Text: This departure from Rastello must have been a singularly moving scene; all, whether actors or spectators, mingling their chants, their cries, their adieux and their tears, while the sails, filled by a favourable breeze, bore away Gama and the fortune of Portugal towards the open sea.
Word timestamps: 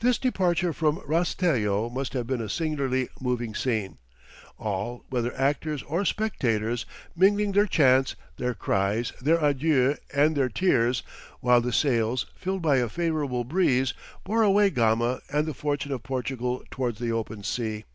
This 0.00 0.18
departure 0.18 0.74
from 0.74 1.00
Rastello 1.08 1.88
must 1.88 2.12
have 2.12 2.26
been 2.26 2.42
a 2.42 2.50
singularly 2.50 3.08
moving 3.18 3.54
scene; 3.54 3.96
all, 4.58 5.06
whether 5.08 5.34
actors 5.40 5.82
or 5.84 6.04
spectators, 6.04 6.84
mingling 7.16 7.52
their 7.52 7.64
chants, 7.64 8.14
their 8.36 8.52
cries, 8.52 9.14
their 9.22 9.42
adieux 9.42 9.96
and 10.12 10.36
their 10.36 10.50
tears, 10.50 11.02
while 11.40 11.62
the 11.62 11.72
sails, 11.72 12.26
filled 12.36 12.60
by 12.60 12.76
a 12.76 12.90
favourable 12.90 13.42
breeze, 13.44 13.94
bore 14.22 14.42
away 14.42 14.68
Gama 14.68 15.22
and 15.32 15.46
the 15.46 15.54
fortune 15.54 15.92
of 15.92 16.02
Portugal 16.02 16.62
towards 16.70 16.98
the 16.98 17.12
open 17.12 17.42
sea. 17.42 17.86